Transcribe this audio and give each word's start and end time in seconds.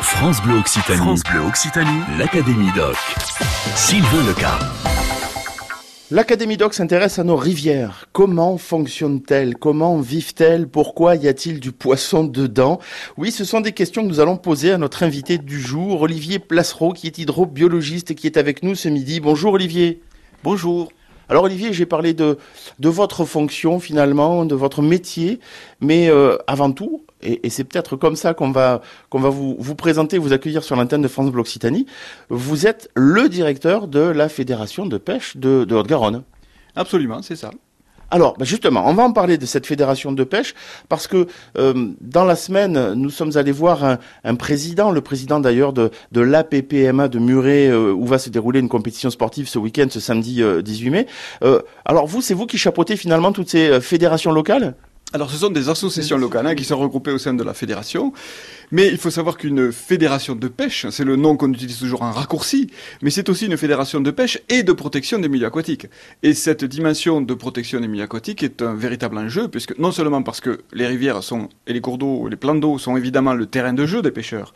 France 0.00 0.40
Bleu 0.42 0.58
Occitanie. 0.58 0.98
France 0.98 1.22
Bleu 1.24 1.40
Occitanie. 1.40 2.00
L'Académie 2.18 2.70
Doc. 2.76 2.96
Sylvain 3.74 4.26
Leca. 4.26 4.58
L'Académie 6.10 6.56
Doc 6.56 6.72
s'intéresse 6.72 7.18
à 7.18 7.24
nos 7.24 7.36
rivières. 7.36 8.06
Comment 8.12 8.58
fonctionnent-elles? 8.58 9.56
Comment 9.56 9.98
vivent-elles? 9.98 10.68
Pourquoi 10.68 11.16
y 11.16 11.26
a-t-il 11.26 11.58
du 11.58 11.72
poisson 11.72 12.22
dedans? 12.22 12.78
Oui, 13.16 13.32
ce 13.32 13.44
sont 13.44 13.60
des 13.60 13.72
questions 13.72 14.02
que 14.02 14.08
nous 14.08 14.20
allons 14.20 14.36
poser 14.36 14.72
à 14.72 14.78
notre 14.78 15.02
invité 15.02 15.36
du 15.36 15.60
jour, 15.60 16.00
Olivier 16.02 16.38
Placereau, 16.38 16.92
qui 16.92 17.08
est 17.08 17.18
hydrobiologiste 17.18 18.12
et 18.12 18.14
qui 18.14 18.26
est 18.26 18.36
avec 18.36 18.62
nous 18.62 18.76
ce 18.76 18.88
midi. 18.88 19.20
Bonjour 19.20 19.54
Olivier. 19.54 20.00
Bonjour. 20.44 20.90
Alors 21.28 21.44
Olivier, 21.44 21.72
j'ai 21.72 21.86
parlé 21.86 22.14
de, 22.14 22.38
votre 22.80 23.24
fonction 23.24 23.80
finalement, 23.80 24.44
de 24.44 24.54
votre 24.54 24.82
métier, 24.82 25.40
mais 25.80 26.08
euh, 26.08 26.36
avant 26.46 26.72
tout, 26.72 27.04
et, 27.22 27.50
c'est 27.50 27.64
peut-être 27.64 27.96
comme 27.96 28.16
ça 28.16 28.32
qu'on 28.32 28.50
va, 28.50 28.80
qu'on 29.10 29.20
va 29.20 29.28
vous, 29.28 29.56
vous 29.58 29.74
présenter, 29.74 30.18
vous 30.18 30.32
accueillir 30.32 30.62
sur 30.64 30.76
l'antenne 30.76 31.02
de 31.02 31.08
France 31.08 31.30
Bleu 31.30 31.40
Occitanie, 31.40 31.86
vous 32.30 32.66
êtes 32.66 32.90
le 32.94 33.28
directeur 33.28 33.88
de 33.88 34.00
la 34.00 34.28
Fédération 34.28 34.86
de 34.86 34.96
pêche 34.96 35.36
de 35.36 35.66
Haute-Garonne. 35.70 36.22
Absolument, 36.76 37.22
c'est 37.22 37.36
ça. 37.36 37.50
Alors, 38.10 38.36
bah, 38.38 38.44
justement, 38.44 38.84
on 38.86 38.94
va 38.94 39.02
en 39.02 39.12
parler 39.12 39.36
de 39.36 39.44
cette 39.44 39.66
fédération 39.66 40.12
de 40.12 40.24
pêche 40.24 40.54
parce 40.88 41.06
que 41.06 41.26
euh, 41.58 41.88
dans 42.00 42.24
la 42.24 42.36
semaine, 42.36 42.94
nous 42.94 43.10
sommes 43.10 43.36
allés 43.36 43.52
voir 43.52 43.98
un, 44.24 44.34
président, 44.34 44.90
le 44.90 45.00
président 45.02 45.40
d'ailleurs 45.40 45.72
de, 45.72 45.90
de 46.12 46.20
l'APPMA 46.20 47.08
de 47.08 47.18
Muret, 47.18 47.68
euh, 47.68 47.92
où 47.92 48.06
va 48.06 48.18
se 48.18 48.30
dérouler 48.30 48.60
une 48.60 48.68
compétition 48.68 49.10
sportive 49.10 49.48
ce 49.48 49.58
week-end, 49.58 49.86
ce 49.90 50.00
samedi 50.00 50.42
euh, 50.42 50.62
18 50.62 50.90
mai. 50.90 51.06
Euh, 51.42 51.60
alors 51.84 52.06
vous, 52.06 52.22
c'est 52.22 52.34
vous 52.34 52.46
qui 52.46 52.56
chapeautez 52.56 52.96
finalement 52.96 53.32
toutes 53.32 53.50
ces 53.50 53.80
fédérations 53.80 54.32
locales? 54.32 54.74
Alors, 55.14 55.30
ce 55.30 55.38
sont 55.38 55.48
des 55.48 55.70
associations 55.70 56.18
locales 56.18 56.46
hein, 56.46 56.54
qui 56.54 56.64
sont 56.64 56.76
regroupées 56.76 57.12
au 57.12 57.18
sein 57.18 57.32
de 57.32 57.42
la 57.42 57.54
fédération. 57.54 58.12
Mais 58.70 58.88
il 58.88 58.98
faut 58.98 59.10
savoir 59.10 59.38
qu'une 59.38 59.72
fédération 59.72 60.34
de 60.34 60.48
pêche, 60.48 60.86
c'est 60.90 61.04
le 61.04 61.16
nom 61.16 61.38
qu'on 61.38 61.50
utilise 61.50 61.78
toujours 61.78 62.02
en 62.02 62.12
raccourci, 62.12 62.70
mais 63.00 63.08
c'est 63.08 63.30
aussi 63.30 63.46
une 63.46 63.56
fédération 63.56 64.02
de 64.02 64.10
pêche 64.10 64.38
et 64.50 64.62
de 64.62 64.72
protection 64.72 65.18
des 65.18 65.30
milieux 65.30 65.46
aquatiques. 65.46 65.86
Et 66.22 66.34
cette 66.34 66.62
dimension 66.66 67.22
de 67.22 67.32
protection 67.32 67.80
des 67.80 67.88
milieux 67.88 68.04
aquatiques 68.04 68.42
est 68.42 68.60
un 68.60 68.74
véritable 68.74 69.16
enjeu, 69.16 69.48
puisque 69.48 69.78
non 69.78 69.92
seulement 69.92 70.22
parce 70.22 70.42
que 70.42 70.58
les 70.74 70.86
rivières 70.86 71.22
sont, 71.22 71.48
et 71.66 71.72
les 71.72 71.80
cours 71.80 71.96
d'eau, 71.96 72.28
les 72.28 72.36
plans 72.36 72.56
d'eau 72.56 72.76
sont 72.76 72.94
évidemment 72.98 73.32
le 73.32 73.46
terrain 73.46 73.72
de 73.72 73.86
jeu 73.86 74.02
des 74.02 74.10
pêcheurs, 74.10 74.52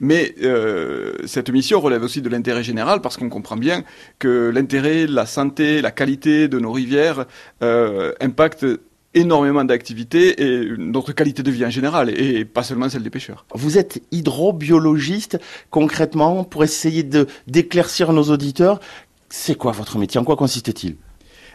mais 0.00 0.34
euh, 0.42 1.12
cette 1.26 1.50
mission 1.50 1.80
relève 1.80 2.02
aussi 2.02 2.22
de 2.22 2.28
l'intérêt 2.28 2.64
général 2.64 3.00
parce 3.00 3.16
qu'on 3.16 3.28
comprend 3.28 3.56
bien 3.56 3.84
que 4.18 4.50
l'intérêt, 4.52 5.06
la 5.06 5.26
santé, 5.26 5.80
la 5.80 5.92
qualité 5.92 6.48
de 6.48 6.58
nos 6.58 6.72
rivières 6.72 7.26
euh, 7.62 8.12
impactent 8.20 8.66
énormément 9.14 9.64
d'activités 9.64 10.42
et 10.42 10.76
notre 10.76 11.12
qualité 11.12 11.42
de 11.42 11.50
vie 11.50 11.64
en 11.64 11.70
général, 11.70 12.10
et 12.10 12.44
pas 12.44 12.62
seulement 12.62 12.88
celle 12.88 13.02
des 13.02 13.10
pêcheurs. 13.10 13.44
Vous 13.54 13.78
êtes 13.78 14.02
hydrobiologiste, 14.10 15.38
concrètement, 15.70 16.44
pour 16.44 16.64
essayer 16.64 17.02
d'éclaircir 17.46 18.12
nos 18.12 18.24
auditeurs. 18.24 18.80
C'est 19.28 19.54
quoi 19.54 19.72
votre 19.72 19.98
métier? 19.98 20.20
En 20.20 20.24
quoi 20.24 20.36
consiste-t-il? 20.36 20.96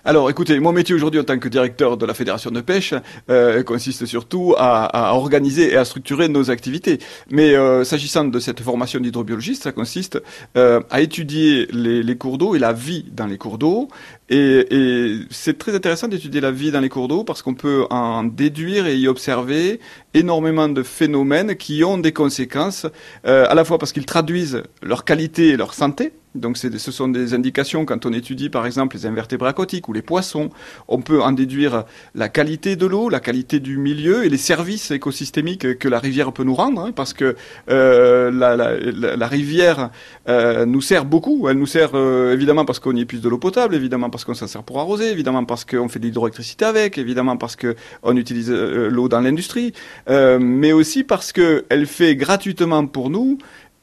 Alors, 0.07 0.29
écoutez, 0.29 0.57
mon 0.61 0.71
métier 0.71 0.95
aujourd'hui 0.95 1.19
en 1.19 1.25
tant 1.25 1.37
que 1.37 1.49
directeur 1.49 1.97
de 1.97 2.05
la 2.05 2.13
fédération 2.13 2.49
de 2.49 2.61
pêche 2.61 2.93
euh, 3.29 3.61
consiste 3.61 4.05
surtout 4.05 4.55
à, 4.57 5.13
organiser 5.13 5.73
et 5.73 5.75
à 5.75 5.83
structurer 5.83 6.29
nos 6.29 6.49
activités. 6.49 6.99
Mais 7.29 7.55
euh, 7.55 7.83
s'agissant 7.83 8.23
de 8.23 8.39
cette 8.39 8.61
formation 8.61 9.01
d'hydrobiologiste, 9.01 9.63
ça 9.63 9.73
consiste 9.73 10.23
euh, 10.55 10.79
à 10.91 11.01
étudier 11.01 11.67
les, 11.73 12.03
les 12.03 12.15
cours 12.15 12.37
d'eau 12.37 12.55
et 12.55 12.59
la 12.59 12.71
vie 12.71 13.03
dans 13.11 13.25
les 13.25 13.37
cours 13.37 13.57
d'eau. 13.57 13.89
Et, 14.29 14.65
et 14.71 15.19
c'est 15.29 15.57
très 15.57 15.75
intéressant 15.75 16.07
d'étudier 16.07 16.39
la 16.39 16.51
vie 16.51 16.71
dans 16.71 16.79
les 16.79 16.87
cours 16.87 17.09
d'eau 17.09 17.25
parce 17.25 17.41
qu'on 17.41 17.53
peut 17.53 17.85
en 17.89 18.23
déduire 18.23 18.87
et 18.87 18.95
y 18.95 19.09
observer 19.09 19.81
énormément 20.17 20.67
de 20.67 20.83
phénomènes 20.83 21.55
qui 21.55 21.83
ont 21.83 21.97
des 21.97 22.11
conséquences, 22.11 22.87
euh, 23.25 23.45
à 23.49 23.55
la 23.55 23.63
fois 23.63 23.77
parce 23.77 23.91
qu'ils 23.91 24.05
traduisent 24.05 24.63
leur 24.81 25.05
qualité 25.05 25.49
et 25.49 25.57
leur 25.57 25.73
santé, 25.73 26.13
donc 26.39 26.57
ce 26.57 26.91
sont 26.91 27.07
des 27.07 27.33
indications 27.33 27.85
quand 27.85 28.05
on 28.05 28.13
étudie 28.13 28.49
par 28.49 28.65
exemple 28.65 28.95
les 28.95 29.05
invertébrés 29.05 29.49
aquatiques 29.49 29.87
ou 29.89 29.93
les 29.93 30.01
poissons. 30.01 30.49
On 30.87 31.01
peut 31.01 31.21
en 31.21 31.31
déduire 31.31 31.85
la 32.15 32.29
qualité 32.29 32.75
de 32.75 32.85
l'eau, 32.85 33.09
la 33.09 33.19
qualité 33.19 33.59
du 33.59 33.77
milieu 33.77 34.25
et 34.25 34.29
les 34.29 34.37
services 34.37 34.91
écosystémiques 34.91 35.77
que 35.77 35.87
la 35.87 35.99
rivière 35.99 36.31
peut 36.31 36.43
nous 36.43 36.55
rendre, 36.55 36.81
hein, 36.81 36.91
parce 36.95 37.13
que 37.13 37.35
euh, 37.69 38.31
la, 38.31 39.27
rivière 39.27 39.89
euh, 40.27 40.65
nous 40.65 40.81
sert 40.81 41.05
beaucoup. 41.05 41.47
Elle 41.49 41.57
nous 41.57 41.65
sert 41.65 41.91
euh, 41.93 42.33
évidemment 42.33 42.65
parce 42.65 42.79
qu'on 42.79 42.95
y 42.95 43.01
épuise 43.01 43.21
de 43.21 43.29
l'eau 43.29 43.37
potable, 43.37 43.75
évidemment 43.75 44.09
parce 44.09 44.23
qu'on 44.25 44.33
s'en 44.33 44.47
sert 44.47 44.63
pour 44.63 44.79
arroser, 44.79 45.11
évidemment 45.11 45.45
parce 45.45 45.65
qu'on 45.65 45.89
fait 45.89 45.99
de 45.99 46.05
l'hydroélectricité 46.05 46.65
avec, 46.65 46.97
évidemment 46.97 47.37
parce 47.37 47.55
qu'on 47.55 48.17
utilise 48.17 48.51
l'eau 48.51 49.09
dans 49.09 49.19
l'industrie, 49.19 49.73
mais 50.07 50.71
aussi 50.71 51.03
parce 51.03 51.31
qu'elle 51.31 51.85
fait 51.85 52.15
gratuitement 52.15 52.85
pour 52.87 53.09
nous 53.09 53.37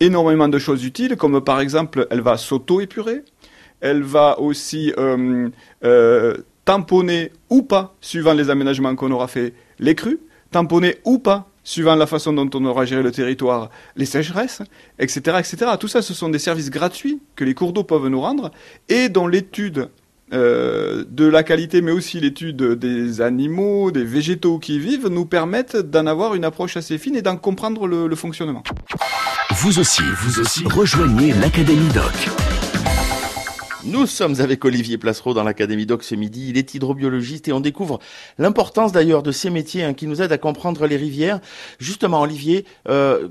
énormément 0.04 0.48
de 0.48 0.58
choses 0.58 0.84
utiles, 0.84 1.16
comme 1.16 1.40
par 1.42 1.60
exemple, 1.60 2.06
elle 2.10 2.20
va 2.20 2.36
s'auto-épurer, 2.36 3.22
elle 3.80 4.02
va 4.02 4.38
aussi 4.40 4.92
euh, 4.98 5.48
euh, 5.84 6.36
tamponner 6.64 7.32
ou 7.50 7.62
pas, 7.62 7.94
suivant 8.00 8.32
les 8.32 8.50
aménagements 8.50 8.94
qu'on 8.96 9.10
aura 9.10 9.28
fait, 9.28 9.54
les 9.78 9.94
crues, 9.94 10.20
tamponner 10.50 10.96
ou 11.04 11.18
pas, 11.18 11.48
suivant 11.64 11.96
la 11.96 12.06
façon 12.06 12.32
dont 12.32 12.48
on 12.54 12.64
aura 12.64 12.84
géré 12.84 13.02
le 13.02 13.10
territoire, 13.10 13.70
les 13.96 14.04
sécheresses, 14.04 14.62
etc., 14.98 15.38
etc. 15.38 15.72
Tout 15.80 15.88
ça, 15.88 16.02
ce 16.02 16.14
sont 16.14 16.28
des 16.28 16.38
services 16.38 16.70
gratuits 16.70 17.20
que 17.36 17.44
les 17.44 17.54
cours 17.54 17.72
d'eau 17.72 17.84
peuvent 17.84 18.08
nous 18.08 18.20
rendre 18.20 18.50
et 18.88 19.08
dont 19.08 19.26
l'étude 19.26 19.88
euh, 20.32 21.04
de 21.08 21.26
la 21.26 21.42
qualité, 21.42 21.82
mais 21.82 21.92
aussi 21.92 22.18
l'étude 22.18 22.56
des 22.56 23.20
animaux, 23.20 23.90
des 23.90 24.04
végétaux 24.04 24.58
qui 24.58 24.76
y 24.76 24.78
vivent, 24.78 25.08
nous 25.08 25.26
permettent 25.26 25.76
d'en 25.76 26.06
avoir 26.06 26.34
une 26.34 26.44
approche 26.44 26.76
assez 26.76 26.96
fine 26.98 27.16
et 27.16 27.22
d'en 27.22 27.36
comprendre 27.36 27.86
le, 27.86 28.06
le 28.06 28.16
fonctionnement. 28.16 28.62
Vous 29.64 29.78
aussi, 29.78 30.02
vous 30.18 30.40
aussi, 30.40 30.62
rejoignez 30.66 31.32
l'Académie 31.32 31.88
Doc. 31.94 32.28
Nous 33.82 34.04
sommes 34.04 34.38
avec 34.42 34.62
Olivier 34.62 34.98
Placereau 34.98 35.32
dans 35.32 35.42
l'Académie 35.42 35.86
Doc 35.86 36.04
ce 36.04 36.14
midi. 36.14 36.50
Il 36.50 36.58
est 36.58 36.74
hydrobiologiste 36.74 37.48
et 37.48 37.52
on 37.54 37.60
découvre 37.60 37.98
l'importance 38.36 38.92
d'ailleurs 38.92 39.22
de 39.22 39.32
ces 39.32 39.48
métiers 39.48 39.82
hein, 39.82 39.94
qui 39.94 40.06
nous 40.06 40.20
aident 40.20 40.32
à 40.32 40.36
comprendre 40.36 40.86
les 40.86 40.98
rivières. 40.98 41.40
Justement, 41.78 42.20
Olivier, 42.20 42.66
euh, 42.90 43.28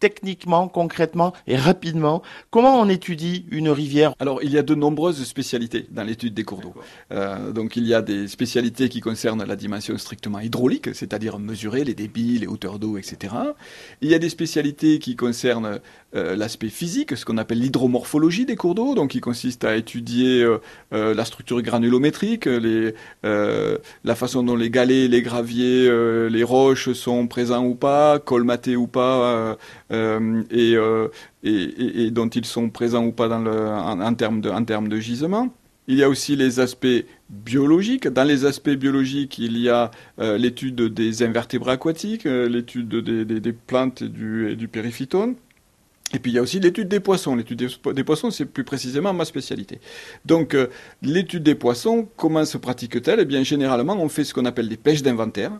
techniquement, 0.00 0.66
concrètement 0.68 1.32
et 1.46 1.56
rapidement, 1.56 2.22
comment 2.50 2.80
on 2.80 2.88
étudie 2.88 3.44
une 3.50 3.68
rivière? 3.68 4.14
Alors, 4.18 4.42
il 4.42 4.50
y 4.50 4.58
a 4.58 4.62
de 4.62 4.74
nombreuses 4.74 5.22
spécialités 5.24 5.86
dans 5.90 6.02
l'étude 6.02 6.34
des 6.34 6.42
cours 6.44 6.60
d'eau. 6.60 6.74
Euh, 7.12 7.52
donc, 7.52 7.76
il 7.76 7.86
y 7.86 7.94
a 7.94 8.02
des 8.02 8.26
spécialités 8.26 8.88
qui 8.88 9.00
concernent 9.00 9.44
la 9.44 9.56
dimension 9.56 9.96
strictement 9.98 10.40
hydraulique, 10.40 10.94
c'est-à-dire 10.94 11.38
mesurer 11.38 11.84
les 11.84 11.94
débits, 11.94 12.38
les 12.38 12.46
hauteurs 12.46 12.78
d'eau, 12.78 12.96
etc. 12.96 13.34
Il 14.00 14.10
y 14.10 14.14
a 14.14 14.18
des 14.18 14.30
spécialités 14.30 14.98
qui 14.98 15.16
concernent 15.16 15.80
euh, 16.16 16.34
l'aspect 16.34 16.70
physique, 16.70 17.16
ce 17.16 17.24
qu'on 17.24 17.38
appelle 17.38 17.60
l'hydromorphologie 17.60 18.46
des 18.46 18.56
cours 18.56 18.74
d'eau, 18.74 18.94
donc 18.94 19.10
qui 19.10 19.20
consiste 19.20 19.64
à 19.64 19.76
étudier 19.76 20.42
euh, 20.42 21.14
la 21.14 21.24
structure 21.24 21.60
granulométrique, 21.60 22.46
les, 22.46 22.94
la 23.22 24.14
façon 24.14 24.42
dont 24.42 24.56
les 24.56 24.70
galets, 24.70 25.08
les 25.08 25.22
graviers, 25.22 25.90
les 26.30 26.42
roches 26.42 26.92
sont 26.92 27.26
présents 27.26 27.64
ou 27.64 27.74
pas, 27.74 28.18
colmatés 28.18 28.76
ou 28.76 28.86
pas, 28.86 29.56
et, 29.90 30.76
et, 31.42 32.04
et, 32.04 32.10
dont 32.10 32.28
ils 32.28 32.44
sont 32.44 32.70
présents 32.70 33.04
ou 33.04 33.12
pas 33.12 33.28
dans 33.28 33.40
le, 33.40 33.50
en, 33.50 34.14
termes 34.14 34.40
de, 34.88 35.00
gisement. 35.00 35.48
Il 35.88 35.96
y 35.96 36.04
a 36.04 36.08
aussi 36.08 36.36
les 36.36 36.60
aspects 36.60 36.86
biologiques. 37.28 38.06
Dans 38.06 38.24
les 38.24 38.44
aspects 38.44 38.70
biologiques, 38.70 39.38
il 39.38 39.58
y 39.58 39.68
a 39.68 39.90
euh, 40.20 40.38
l'étude 40.38 40.80
des 40.80 41.22
invertébrés 41.22 41.72
aquatiques, 41.72 42.26
euh, 42.26 42.48
l'étude 42.48 42.94
des, 42.94 43.52
plantes 43.52 44.02
et 44.02 44.08
du, 44.08 44.50
et 44.50 44.66
périphytone. 44.68 45.34
Et 46.12 46.18
puis 46.18 46.32
il 46.32 46.34
y 46.34 46.38
a 46.38 46.42
aussi 46.42 46.60
l'étude 46.60 46.88
des 46.88 47.00
poissons. 47.00 47.34
L'étude 47.34 47.68
des, 47.94 48.04
poissons, 48.04 48.30
c'est 48.30 48.44
plus 48.44 48.64
précisément 48.64 49.12
ma 49.12 49.24
spécialité. 49.24 49.80
Donc 50.24 50.54
euh, 50.54 50.68
l'étude 51.02 51.42
des 51.42 51.54
poissons, 51.54 52.08
comment 52.16 52.44
se 52.44 52.58
pratique-t-elle? 52.58 53.20
Eh 53.20 53.24
bien 53.24 53.42
généralement, 53.42 53.96
on 54.00 54.08
fait 54.08 54.24
ce 54.24 54.34
qu'on 54.34 54.44
appelle 54.44 54.68
des 54.68 54.76
pêches 54.76 55.02
d'inventaire. 55.02 55.52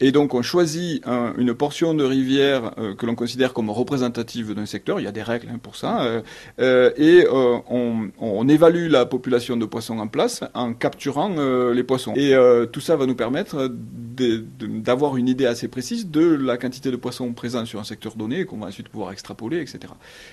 Et 0.00 0.12
donc 0.12 0.34
on 0.34 0.42
choisit 0.42 1.06
un, 1.06 1.32
une 1.38 1.54
portion 1.54 1.94
de 1.94 2.04
rivière 2.04 2.72
euh, 2.78 2.94
que 2.94 3.06
l'on 3.06 3.14
considère 3.14 3.54
comme 3.54 3.70
représentative 3.70 4.52
d'un 4.52 4.66
secteur, 4.66 5.00
il 5.00 5.04
y 5.04 5.06
a 5.06 5.12
des 5.12 5.22
règles 5.22 5.48
hein, 5.50 5.58
pour 5.62 5.76
ça, 5.76 6.02
euh, 6.02 6.20
euh, 6.60 6.90
et 6.98 7.26
on, 7.30 8.10
on, 8.18 8.48
évalue 8.48 8.88
la 8.90 9.06
population 9.06 9.56
de 9.56 9.64
poissons 9.64 9.98
en 9.98 10.06
place 10.06 10.44
en 10.54 10.74
capturant 10.74 11.30
les 11.72 11.82
poissons. 11.82 12.12
Et 12.14 12.34
tout 12.72 12.80
ça 12.80 12.96
va 12.96 13.06
nous 13.06 13.16
permettre 13.16 13.70
d'avoir 14.16 15.16
une 15.16 15.28
idée 15.28 15.46
assez 15.46 15.68
précise 15.68 16.10
de 16.10 16.24
la 16.24 16.56
quantité 16.56 16.90
de 16.90 16.96
poissons 16.96 17.32
présents 17.32 17.64
sur 17.64 17.80
un 17.80 17.84
secteur 17.84 18.16
donné, 18.16 18.44
qu'on 18.44 18.58
va 18.58 18.66
ensuite 18.66 18.88
pouvoir 18.88 19.12
extrapoler, 19.12 19.60
etc. 19.60 19.92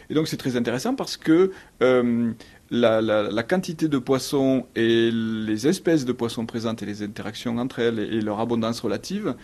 Et 0.09 0.13
donc 0.13 0.27
c'est 0.27 0.38
très 0.38 0.56
intéressant 0.56 0.95
parce 0.95 1.18
que 1.18 1.51
la, 1.80 3.01
la, 3.01 3.24
la, 3.24 3.44
quantité 3.44 3.88
de 3.88 3.97
poissons 3.97 4.65
et 4.75 5.12
les 5.12 5.68
espèces 5.68 6.06
de 6.06 6.12
poissons 6.12 6.45
présentes 6.45 6.81
et 6.81 6.85
les 6.85 7.03
interactions 7.03 7.57
entre 7.57 7.80
elles 7.80 8.00
et 8.00 8.21
leur 8.21 8.39
abondance 8.39 8.80
relative 8.80 9.35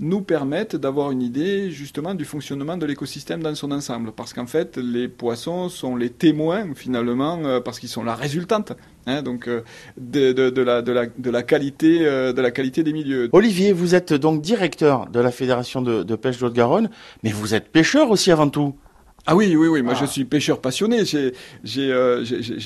nous 0.00 0.22
permettent 0.22 0.76
d'avoir 0.76 1.10
une 1.10 1.22
idée 1.22 1.70
justement 1.70 2.14
du 2.14 2.24
fonctionnement 2.24 2.76
de 2.76 2.86
l'écosystème 2.86 3.42
dans 3.42 3.54
son 3.54 3.70
ensemble. 3.70 4.12
Parce 4.12 4.32
qu'en 4.32 4.46
fait, 4.46 4.76
les 4.76 5.08
poissons 5.08 5.68
sont 5.68 5.96
les 5.96 6.10
témoins 6.10 6.66
finalement, 6.74 7.38
euh, 7.44 7.60
parce 7.60 7.78
qu'ils 7.78 7.88
sont 7.88 8.04
la 8.04 8.14
résultante. 8.14 8.72
Hein, 9.06 9.22
donc 9.22 9.48
euh, 9.48 9.62
de, 9.96 11.30
la 11.30 11.42
qualité, 11.42 12.06
euh, 12.06 12.32
de 12.32 12.42
la 12.42 12.50
qualité 12.50 12.82
des 12.82 12.92
milieux. 12.92 13.28
Olivier, 13.32 13.72
vous 13.72 13.94
êtes 13.94 14.12
donc 14.12 14.42
directeur 14.42 15.06
de 15.06 15.20
la 15.20 15.30
Fédération 15.30 15.82
de, 15.82 16.02
de 16.02 16.16
pêche 16.16 16.38
d'Haute-Garonne, 16.38 16.90
mais 17.22 17.30
vous 17.30 17.54
êtes 17.54 17.68
pêcheur 17.68 18.10
aussi 18.10 18.30
avant 18.30 18.48
tout. 18.48 18.74
Ah 19.30 19.36
oui, 19.36 19.54
oui, 19.56 19.68
oui. 19.68 19.82
Moi, 19.82 19.92
je 19.92 20.04
ah. 20.04 20.06
suis 20.06 20.24
pêcheur 20.24 20.58
passionné. 20.58 21.04
J'ai 21.04 21.32
euh, 21.92 22.24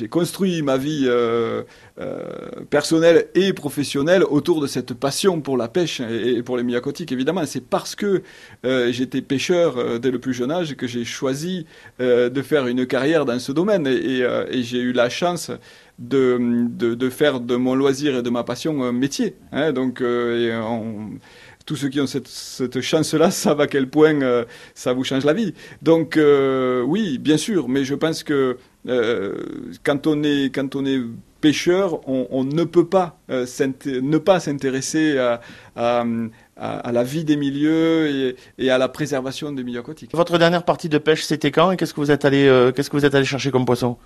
construit 0.08 0.62
ma 0.62 0.76
vie 0.76 1.06
euh, 1.06 1.64
euh, 2.00 2.22
personnelle 2.70 3.26
et 3.34 3.52
professionnelle 3.52 4.22
autour 4.22 4.60
de 4.60 4.68
cette 4.68 4.94
passion 4.94 5.40
pour 5.40 5.56
la 5.56 5.66
pêche 5.66 5.98
et, 5.98 6.40
pour 6.44 6.56
les 6.56 6.76
aquatiques, 6.76 7.10
évidemment. 7.10 7.44
C'est 7.46 7.66
parce 7.68 7.96
que 7.96 8.22
j'étais 8.62 9.22
pêcheur 9.22 9.98
dès 9.98 10.12
le 10.12 10.20
plus 10.20 10.34
jeune 10.34 10.52
âge 10.52 10.76
que 10.76 10.86
j'ai 10.86 11.04
choisi 11.04 11.66
de 11.98 12.42
faire 12.42 12.68
une 12.68 12.86
carrière 12.86 13.24
dans 13.24 13.40
ce 13.40 13.50
domaine. 13.50 13.88
Et, 13.88 14.22
j'ai 14.62 14.78
eu 14.78 14.92
la 14.92 15.08
chance 15.08 15.50
de, 15.98 16.38
de, 16.70 17.10
faire 17.10 17.40
de 17.40 17.56
mon 17.56 17.74
loisir 17.74 18.16
et 18.16 18.22
de 18.22 18.30
ma 18.30 18.44
passion 18.44 18.84
un 18.84 18.92
métier. 18.92 19.34
Hein. 19.50 19.72
donc, 19.72 20.00
tous 21.64 21.76
ceux 21.76 21.88
qui 21.88 22.00
ont 22.00 22.06
cette, 22.06 22.80
chance-là 22.80 23.30
savent 23.30 23.60
à 23.60 23.66
quel 23.66 23.88
point 23.88 24.20
euh, 24.22 24.44
ça 24.74 24.92
vous 24.92 25.04
change 25.04 25.24
la 25.24 25.32
vie. 25.32 25.54
Donc 25.82 26.16
euh, 26.16 26.82
oui, 26.82 27.18
bien 27.18 27.36
sûr, 27.36 27.68
mais 27.68 27.84
je 27.84 27.94
pense 27.94 28.22
que 28.22 28.58
euh, 28.88 29.34
quand 29.84 30.06
on 30.06 30.22
est 30.24 31.00
pêcheur, 31.40 32.08
on, 32.08 32.44
ne 32.44 32.62
peut 32.62 32.86
pas 32.86 33.18
ne 33.28 34.18
pas 34.18 34.38
s'intéresser 34.38 35.18
à, 35.18 36.04
la 36.92 37.04
vie 37.04 37.24
des 37.24 37.36
milieux 37.36 38.36
et, 38.58 38.70
à 38.70 38.78
la 38.78 38.88
préservation 38.88 39.50
des 39.50 39.64
milieux 39.64 39.80
aquatiques. 39.80 40.10
Votre 40.14 40.38
dernière 40.38 40.64
partie 40.64 40.88
de 40.88 40.98
pêche, 40.98 41.24
c'était 41.24 41.50
quand 41.50 41.72
et 41.72 41.76
qu'est-ce 41.76 41.94
que 41.94 42.00
vous 42.00 42.12
êtes 42.12 42.24
allé 42.24 43.24
chercher 43.24 43.50
comme 43.50 43.64
poisson? 43.64 43.96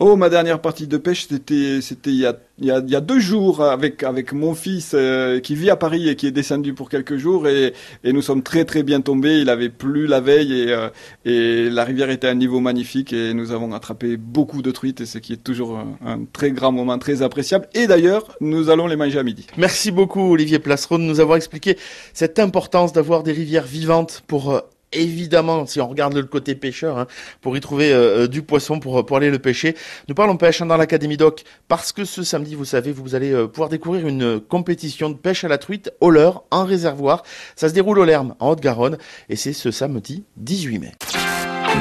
Oh, 0.00 0.16
ma 0.16 0.28
dernière 0.28 0.60
partie 0.60 0.88
de 0.88 0.96
pêche, 0.96 1.28
c'était 1.28 1.80
c'était 1.80 2.10
il 2.10 2.16
y 2.58 2.70
a, 2.70 3.00
deux 3.00 3.20
jours 3.20 3.62
avec 3.62 4.02
avec 4.02 4.32
mon 4.32 4.52
fils 4.54 4.90
euh, 4.92 5.38
qui 5.38 5.54
vit 5.54 5.70
à 5.70 5.76
Paris 5.76 6.08
et 6.08 6.16
qui 6.16 6.26
est 6.26 6.32
descendu 6.32 6.74
pour 6.74 6.88
quelques 6.88 7.16
jours 7.16 7.46
et, 7.46 7.74
et 8.02 8.12
nous 8.12 8.20
sommes 8.20 8.42
très 8.42 8.64
très 8.64 8.82
bien 8.82 9.00
tombés. 9.00 9.38
Il 9.38 9.48
avait 9.48 9.68
plu 9.68 10.08
la 10.08 10.20
veille 10.20 10.62
et 10.62 10.72
euh, 10.72 10.88
et 11.24 11.70
la 11.70 11.84
rivière 11.84 12.10
était 12.10 12.26
à 12.26 12.30
un 12.30 12.34
niveau 12.34 12.58
magnifique 12.58 13.12
et 13.12 13.34
nous 13.34 13.52
avons 13.52 13.72
attrapé 13.72 14.16
beaucoup 14.16 14.62
de 14.62 14.72
truites, 14.72 15.04
ce 15.04 15.18
qui 15.18 15.32
est 15.32 15.44
toujours 15.44 15.78
un, 16.04 16.24
très 16.32 16.50
grand 16.50 16.72
moment, 16.72 16.98
très 16.98 17.22
appréciable. 17.22 17.68
Et 17.72 17.86
d'ailleurs, 17.86 18.36
nous 18.40 18.70
allons 18.70 18.88
les 18.88 18.96
manger 18.96 19.20
à 19.20 19.22
midi. 19.22 19.46
Merci 19.56 19.92
beaucoup 19.92 20.32
Olivier 20.32 20.58
Placeron 20.58 20.98
de 20.98 21.04
nous 21.04 21.20
avoir 21.20 21.36
expliqué 21.36 21.78
cette 22.12 22.40
importance 22.40 22.92
d'avoir 22.92 23.22
des 23.22 23.32
rivières 23.32 23.66
vivantes 23.66 24.24
pour 24.26 24.50
euh, 24.50 24.60
évidemment, 24.94 25.66
si 25.66 25.80
on 25.80 25.88
regarde 25.88 26.14
le 26.14 26.24
côté 26.24 26.54
pêcheur, 26.54 26.98
hein, 26.98 27.06
pour 27.40 27.56
y 27.56 27.60
trouver 27.60 27.92
euh, 27.92 28.24
euh, 28.24 28.26
du 28.28 28.42
poisson 28.42 28.80
pour, 28.80 29.16
aller 29.16 29.30
le 29.30 29.38
pêcher. 29.38 29.76
Nous 30.08 30.14
parlons 30.14 30.36
pêche 30.36 30.60
hein, 30.62 30.66
dans 30.66 30.76
l'Académie 30.76 31.16
Doc 31.16 31.44
parce 31.68 31.92
que 31.92 32.04
ce 32.04 32.22
samedi, 32.22 32.54
vous 32.54 32.64
savez, 32.64 32.92
vous 32.92 33.14
allez 33.14 33.32
euh, 33.32 33.46
pouvoir 33.46 33.68
découvrir 33.68 34.06
une 34.06 34.40
compétition 34.40 35.10
de 35.10 35.14
pêche 35.14 35.44
à 35.44 35.48
la 35.48 35.58
truite 35.58 35.92
au 36.00 36.10
leurre 36.10 36.44
en 36.50 36.64
réservoir. 36.64 37.22
Ça 37.56 37.68
se 37.68 37.74
déroule 37.74 37.98
au 37.98 38.04
Lerme, 38.04 38.34
en 38.40 38.50
Haute-Garonne, 38.50 38.98
et 39.28 39.36
c'est 39.36 39.52
ce 39.52 39.70
samedi 39.70 40.24
18 40.36 40.78
mai. 40.78 40.92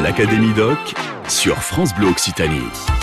L'Académie 0.02 0.54
Doc 0.54 0.78
sur 1.28 1.58
France 1.58 1.94
Bleu 1.96 2.08
Occitanie. 2.08 3.03